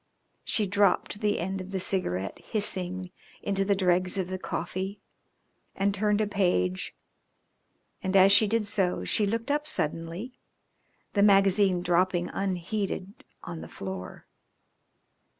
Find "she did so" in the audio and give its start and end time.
8.31-9.03